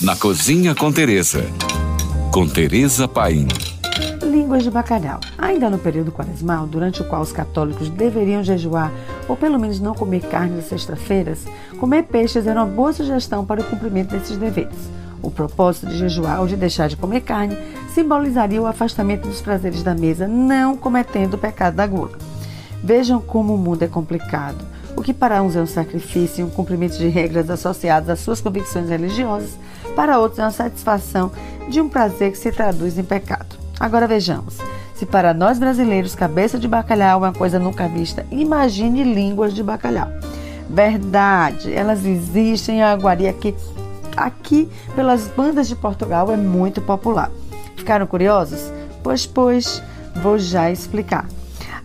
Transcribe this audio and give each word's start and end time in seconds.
na 0.00 0.14
Cozinha 0.14 0.74
com 0.74 0.92
Teresa. 0.92 1.42
Com 2.30 2.46
Teresa 2.46 3.08
Paim. 3.08 3.48
Línguas 4.22 4.62
de 4.62 4.70
bacalhau. 4.70 5.18
Ainda 5.38 5.70
no 5.70 5.78
período 5.78 6.12
quaresmal, 6.12 6.66
durante 6.66 7.00
o 7.00 7.04
qual 7.06 7.22
os 7.22 7.32
católicos 7.32 7.88
deveriam 7.88 8.44
jejuar 8.44 8.92
ou 9.26 9.36
pelo 9.36 9.58
menos 9.58 9.80
não 9.80 9.94
comer 9.94 10.20
carne 10.20 10.56
nas 10.56 10.66
sextas-feiras, 10.66 11.46
comer 11.80 12.02
peixes 12.04 12.46
era 12.46 12.62
uma 12.62 12.70
boa 12.70 12.92
sugestão 12.92 13.44
para 13.46 13.62
o 13.62 13.64
cumprimento 13.64 14.10
desses 14.10 14.36
deveres. 14.36 14.76
O 15.22 15.30
propósito 15.30 15.86
de 15.86 15.96
jejuar 15.96 16.40
ou 16.40 16.46
de 16.46 16.56
deixar 16.56 16.88
de 16.88 16.96
comer 16.96 17.22
carne 17.22 17.56
simbolizaria 17.94 18.60
o 18.60 18.66
afastamento 18.66 19.26
dos 19.26 19.40
prazeres 19.40 19.82
da 19.82 19.94
mesa, 19.94 20.28
não 20.28 20.76
cometendo 20.76 21.34
o 21.34 21.38
pecado 21.38 21.74
da 21.74 21.86
gula. 21.86 22.18
Vejam 22.84 23.18
como 23.18 23.54
o 23.54 23.58
mundo 23.58 23.82
é 23.82 23.88
complicado. 23.88 24.62
O 24.94 25.02
que 25.02 25.12
para 25.12 25.42
uns 25.42 25.54
é 25.56 25.60
um 25.60 25.66
sacrifício 25.66 26.40
e 26.40 26.44
um 26.44 26.50
cumprimento 26.50 26.96
de 26.96 27.08
regras 27.08 27.50
associadas 27.50 28.08
às 28.08 28.20
suas 28.20 28.40
convicções 28.40 28.88
religiosas, 28.88 29.50
para 29.96 30.18
outros 30.18 30.38
é 30.38 30.42
uma 30.42 30.50
satisfação 30.50 31.32
de 31.68 31.80
um 31.80 31.88
prazer 31.88 32.30
que 32.30 32.38
se 32.38 32.52
traduz 32.52 32.98
em 32.98 33.02
pecado. 33.02 33.56
Agora 33.80 34.06
vejamos. 34.06 34.58
Se 34.94 35.06
para 35.06 35.34
nós 35.34 35.58
brasileiros 35.58 36.14
cabeça 36.14 36.58
de 36.58 36.68
bacalhau 36.68 37.24
é 37.24 37.28
uma 37.28 37.32
coisa 37.32 37.58
nunca 37.58 37.88
vista, 37.88 38.24
imagine 38.30 39.02
línguas 39.02 39.54
de 39.54 39.62
bacalhau. 39.62 40.08
Verdade, 40.68 41.72
elas 41.72 42.04
existem, 42.04 42.82
a 42.82 42.92
aguaria 42.92 43.30
aqui, 43.30 43.54
aqui 44.16 44.68
pelas 44.94 45.28
bandas 45.28 45.66
de 45.66 45.74
Portugal 45.74 46.30
é 46.30 46.36
muito 46.36 46.80
popular. 46.80 47.30
Ficaram 47.76 48.06
curiosos? 48.06 48.72
Pois, 49.02 49.26
pois, 49.26 49.82
vou 50.22 50.38
já 50.38 50.70
explicar. 50.70 51.26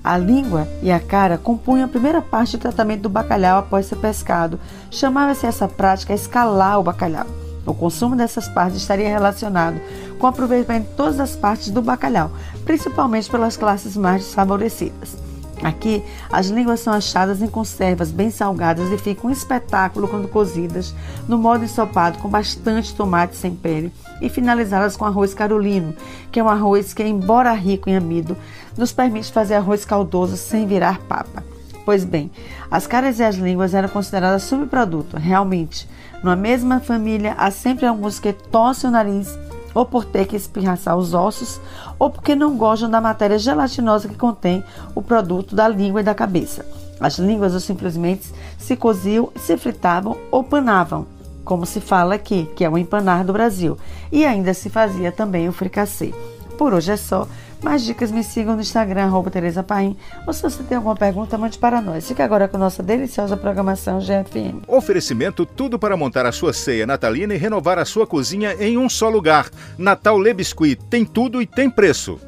A 0.04 0.18
língua 0.18 0.68
e 0.82 0.92
a 0.92 1.00
cara 1.00 1.38
compunham 1.38 1.86
a 1.86 1.90
primeira 1.90 2.22
parte 2.22 2.58
do 2.58 2.62
tratamento 2.62 3.04
do 3.04 3.10
bacalhau 3.10 3.60
após 3.60 3.86
ser 3.86 3.98
pescado. 3.98 4.60
Chamava-se 4.90 5.46
essa 5.46 5.68
prática 5.68 6.14
escalar 6.14 6.80
o 6.80 6.84
bacalhau. 6.84 7.28
O 7.66 7.74
consumo 7.74 8.16
dessas 8.16 8.48
partes 8.48 8.82
estaria 8.82 9.08
relacionado 9.08 9.80
com 10.18 10.26
o 10.26 10.30
aproveitamento 10.30 10.90
de 10.90 10.96
todas 10.96 11.20
as 11.20 11.36
partes 11.36 11.70
do 11.70 11.82
bacalhau, 11.82 12.32
principalmente 12.66 13.30
pelas 13.30 13.58
classes 13.58 13.96
mais 13.96 14.24
desfavorecidas. 14.24 15.18
Aqui, 15.64 16.04
as 16.32 16.48
línguas 16.48 16.80
são 16.80 16.92
achadas 16.92 17.40
em 17.40 17.48
conservas 17.48 18.12
bem 18.12 18.32
salgadas 18.32 18.92
e 18.92 18.98
ficam 18.98 19.30
um 19.30 19.34
espetáculo 19.34 20.08
quando 20.08 20.28
cozidas, 20.28 20.94
no 21.28 21.38
modo 21.38 21.64
ensopado 21.64 22.18
com 22.18 22.28
bastante 22.28 22.96
tomate 22.96 23.36
sem 23.36 23.54
pele 23.54 23.94
e 24.20 24.28
finalizadas 24.28 24.98
com 24.98 25.06
arroz 25.06 25.36
carolino, 25.36 25.94
que 26.32 26.40
é 26.40 26.44
um 26.44 26.50
arroz 26.50 26.94
que, 26.94 27.04
embora 27.04 27.54
rico 27.54 27.90
em 27.90 27.96
amido, 27.96 28.36
nos 28.76 28.92
permite 28.92 29.32
fazer 29.32 29.54
arroz 29.54 29.86
caldoso 29.86 30.36
sem 30.36 30.66
virar 30.66 31.00
papa. 31.02 31.51
Pois 31.86 32.04
bem, 32.06 32.30
as 32.70 32.86
caras 32.86 33.20
e 33.20 33.24
as 33.24 33.36
línguas 33.36 33.74
eram 33.74 33.90
consideradas 33.90 34.44
subproduto, 34.44 35.18
realmente. 35.18 35.88
Numa 36.24 36.36
mesma 36.36 36.80
família, 36.80 37.34
há 37.38 37.50
sempre 37.50 37.86
alguns 37.86 38.20
que 38.20 38.32
torcem 38.32 38.90
o 38.90 38.94
nariz 38.94 39.38
ou 39.74 39.86
por 39.86 40.06
ter 40.06 40.26
que 40.26 40.36
espirraçar 40.36 40.98
os 40.98 41.14
ossos, 41.14 41.60
ou 41.98 42.10
porque 42.10 42.36
não 42.36 42.58
gostam 42.58 42.90
da 42.90 43.00
matéria 43.00 43.40
gelatinosa 43.40 44.08
que 44.08 44.16
contém 44.16 44.64
o 44.94 45.02
produto 45.02 45.56
da 45.56 45.68
língua 45.68 46.02
e 46.02 46.04
da 46.04 46.14
cabeça. 46.14 46.66
As 47.00 47.18
línguas 47.18 47.54
ou 47.54 47.60
simplesmente 47.60 48.30
se 48.58 48.76
coziam, 48.76 49.30
se 49.36 49.58
fritavam 49.58 50.18
ou 50.30 50.44
panavam, 50.44 51.08
como 51.44 51.66
se 51.66 51.80
fala 51.80 52.16
aqui, 52.16 52.50
que 52.56 52.64
é 52.64 52.70
o 52.70 52.78
empanar 52.78 53.26
do 53.26 53.34
Brasil, 53.34 53.78
e 54.12 54.26
ainda 54.26 54.54
se 54.54 54.70
fazia 54.70 55.12
também 55.12 55.48
o 55.48 55.54
fricassê. 55.54 56.14
Por 56.58 56.74
hoje 56.74 56.92
é 56.92 56.98
só. 56.98 57.28
Mais 57.64 57.84
dicas 57.84 58.12
me 58.12 58.24
sigam 58.24 58.56
no 58.56 58.62
Instagram, 58.62 59.12
Tereza 59.32 59.62
Paim. 59.62 59.96
Ou 60.26 60.34
se 60.34 60.42
você 60.42 60.64
tem 60.64 60.76
alguma 60.76 60.96
pergunta, 60.96 61.38
mande 61.38 61.58
para 61.58 61.82
nós. 61.82 62.08
Fique 62.08 62.22
agora 62.22 62.48
com 62.48 62.58
nossa 62.58 62.82
deliciosa 62.82 63.38
programação 63.38 64.00
GFM. 64.00 64.64
Oferecimento 64.68 65.46
tudo 65.46 65.78
para 65.78 65.96
montar 65.96 66.26
a 66.26 66.32
sua 66.32 66.54
ceia 66.54 66.88
natalina 66.88 67.36
e 67.36 67.38
renovar 67.38 67.78
a 67.78 67.86
sua 67.86 68.08
cozinha 68.08 68.56
em 68.60 68.78
um 68.78 68.90
só 68.90 69.10
lugar. 69.10 69.50
Natal 69.78 70.18
Le 70.18 70.34
Biscuit 70.34 70.76
tem 70.90 71.06
tudo 71.06 71.42
e 71.42 71.46
tem 71.46 71.70
preço. 71.70 72.20